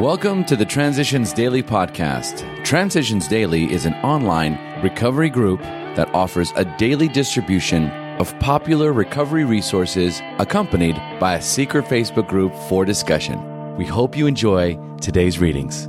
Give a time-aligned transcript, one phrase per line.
[0.00, 2.64] Welcome to the Transitions Daily podcast.
[2.64, 9.44] Transitions Daily is an online recovery group that offers a daily distribution of popular recovery
[9.44, 13.76] resources accompanied by a secret Facebook group for discussion.
[13.76, 15.88] We hope you enjoy today's readings.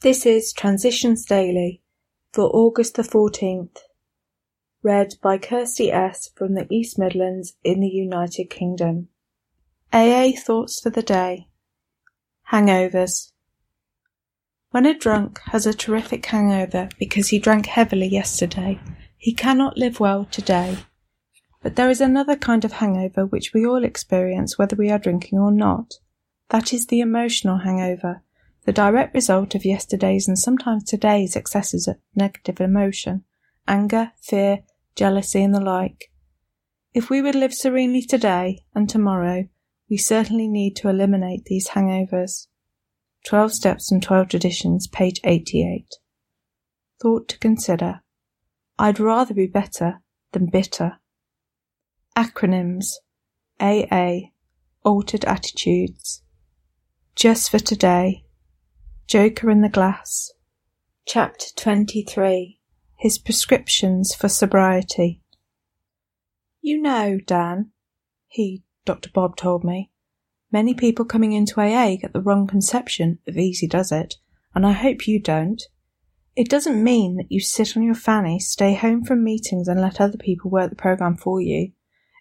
[0.00, 1.82] This is Transitions Daily
[2.32, 3.78] for August the 14th,
[4.82, 6.30] read by Kirsty S.
[6.34, 9.06] from the East Midlands in the United Kingdom.
[9.92, 11.46] AA Thoughts for the Day
[12.50, 13.30] Hangovers.
[14.70, 18.80] When a drunk has a terrific hangover because he drank heavily yesterday,
[19.16, 20.78] he cannot live well today.
[21.62, 25.38] But there is another kind of hangover which we all experience whether we are drinking
[25.38, 25.94] or not.
[26.50, 28.22] That is the emotional hangover,
[28.64, 33.24] the direct result of yesterday's and sometimes today's excesses of negative emotion,
[33.66, 34.60] anger, fear,
[34.94, 36.10] jealousy, and the like.
[36.92, 39.48] If we would live serenely today and tomorrow,
[39.88, 42.48] we certainly need to eliminate these hangovers.
[43.26, 45.96] 12 Steps and 12 Traditions, page 88.
[47.02, 48.02] Thought to consider.
[48.78, 51.00] I'd rather be better than bitter.
[52.16, 52.92] Acronyms
[53.58, 54.28] AA,
[54.84, 56.22] Altered Attitudes.
[57.16, 58.26] Just for Today,
[59.08, 60.30] Joker in the Glass.
[61.04, 62.60] Chapter 23
[62.94, 65.20] His Prescriptions for Sobriety.
[66.60, 67.72] You know, Dan,
[68.28, 69.10] he, Dr.
[69.12, 69.90] Bob, told me,
[70.56, 74.14] Many people coming into AA get the wrong conception of easy does it,
[74.54, 75.62] and I hope you don't.
[76.34, 80.00] It doesn't mean that you sit on your fanny, stay home from meetings, and let
[80.00, 81.72] other people work the program for you.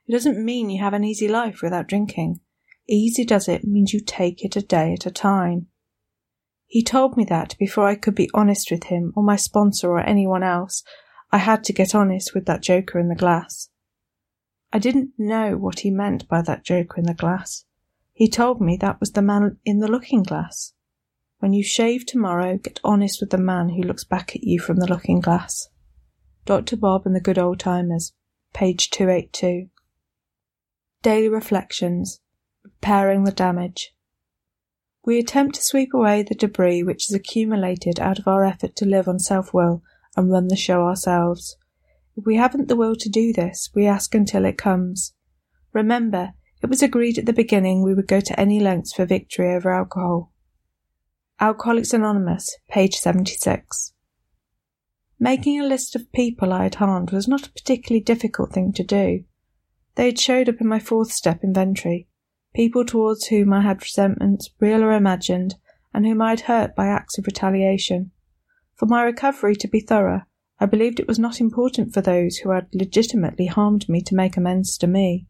[0.05, 2.41] It doesn't mean you have an easy life without drinking.
[2.89, 5.67] Easy does it means you take it a day at a time.
[6.65, 10.01] He told me that before I could be honest with him or my sponsor or
[10.01, 10.83] anyone else,
[11.31, 13.69] I had to get honest with that joker in the glass.
[14.73, 17.63] I didn't know what he meant by that joker in the glass.
[18.15, 20.71] He told me that was the man in the looking glass.
[21.39, 24.77] When you shave tomorrow, get honest with the man who looks back at you from
[24.77, 25.67] the looking glass.
[26.45, 26.77] Dr.
[26.77, 28.13] Bob and the Good Old Timers,
[28.53, 29.69] page 282.
[31.01, 32.21] Daily Reflections
[32.63, 33.93] Repairing the Damage.
[35.03, 38.85] We attempt to sweep away the debris which has accumulated out of our effort to
[38.85, 39.83] live on self will
[40.15, 41.57] and run the show ourselves.
[42.15, 45.13] If we haven't the will to do this, we ask until it comes.
[45.73, 46.33] Remember,
[46.65, 49.71] it was agreed at the beginning we would go to any lengths for victory over
[49.71, 50.31] alcohol.
[51.39, 53.93] Alcoholics Anonymous, page 76.
[55.19, 58.83] Making a list of people I had harmed was not a particularly difficult thing to
[58.83, 59.25] do.
[59.93, 62.07] They had showed up in my fourth step inventory,
[62.55, 65.57] people towards whom I had resentments, real or imagined,
[65.93, 68.09] and whom I had hurt by acts of retaliation.
[68.73, 70.23] For my recovery to be thorough,
[70.59, 74.35] I believed it was not important for those who had legitimately harmed me to make
[74.35, 75.27] amends to me.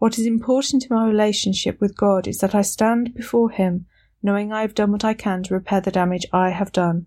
[0.00, 3.84] What is important in my relationship with God is that I stand before Him
[4.22, 7.04] knowing I have done what I can to repair the damage I have done.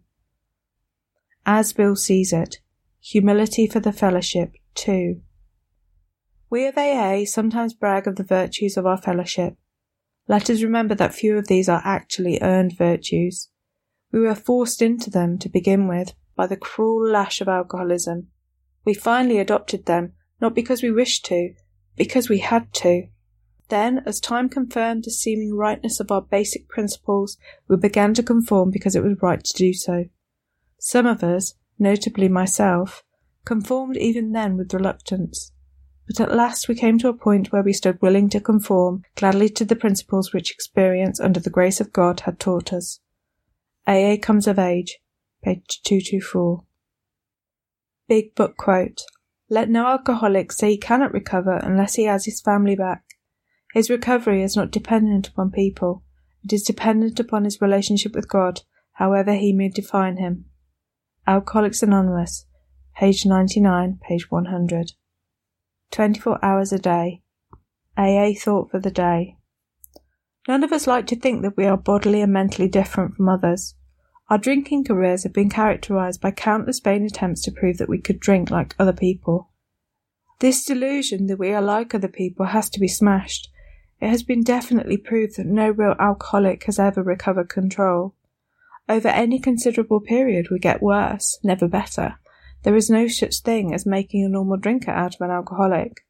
[1.43, 2.59] As Bill sees it,
[3.01, 5.21] humility for the fellowship, too.
[6.51, 9.55] We of AA sometimes brag of the virtues of our fellowship.
[10.27, 13.49] Let us remember that few of these are actually earned virtues.
[14.11, 18.27] We were forced into them to begin with by the cruel lash of alcoholism.
[18.85, 21.55] We finally adopted them, not because we wished to,
[21.95, 23.07] because we had to.
[23.69, 27.37] Then, as time confirmed the seeming rightness of our basic principles,
[27.67, 30.05] we began to conform because it was right to do so.
[30.79, 33.03] Some of us, notably myself,
[33.45, 35.51] conformed even then with reluctance.
[36.07, 39.49] But at last we came to a point where we stood willing to conform gladly
[39.49, 42.99] to the principles which experience under the grace of God had taught us.
[43.87, 44.99] AA Comes of Age,
[45.43, 46.63] page 224.
[48.07, 49.01] Big Book Quote
[49.49, 53.03] let no alcoholic say he cannot recover unless he has his family back.
[53.73, 56.03] His recovery is not dependent upon people.
[56.43, 58.61] It is dependent upon his relationship with God,
[58.93, 60.45] however he may define him.
[61.25, 62.45] Alcoholics Anonymous,
[62.95, 64.91] page 99, page 100.
[65.91, 67.21] 24 hours a day.
[67.97, 69.37] AA thought for the day.
[70.47, 73.75] None of us like to think that we are bodily and mentally different from others.
[74.29, 78.19] Our drinking careers have been characterized by countless vain attempts to prove that we could
[78.19, 79.49] drink like other people.
[80.39, 83.49] This delusion that we are like other people has to be smashed.
[83.99, 88.15] It has been definitely proved that no real alcoholic has ever recovered control.
[88.89, 92.15] Over any considerable period, we get worse, never better.
[92.63, 96.05] There is no such thing as making a normal drinker out of an alcoholic.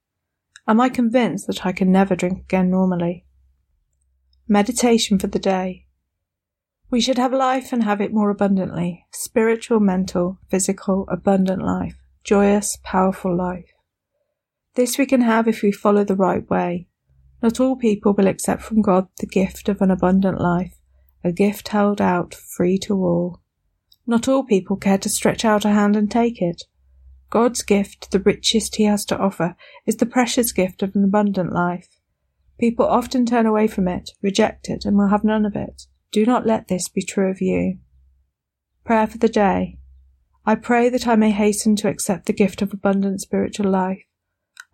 [0.67, 3.25] Am I convinced that I can never drink again normally?
[4.47, 5.82] Meditation for the day.
[6.93, 12.77] We should have life and have it more abundantly spiritual, mental, physical, abundant life, joyous,
[12.83, 13.65] powerful life.
[14.75, 16.87] This we can have if we follow the right way.
[17.41, 20.75] Not all people will accept from God the gift of an abundant life,
[21.23, 23.41] a gift held out free to all.
[24.05, 26.61] Not all people care to stretch out a hand and take it.
[27.31, 29.55] God's gift, the richest he has to offer,
[29.87, 31.89] is the precious gift of an abundant life.
[32.59, 35.87] People often turn away from it, reject it, and will have none of it.
[36.13, 37.79] Do not let this be true of you.
[38.85, 39.79] Prayer for the day.
[40.45, 44.03] I pray that I may hasten to accept the gift of abundant spiritual life.